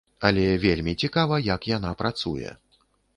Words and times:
Але 0.27 0.45
вельмі 0.63 0.95
цікава, 1.03 1.37
як 1.49 1.67
яна 1.77 1.91
працуе. 2.01 2.55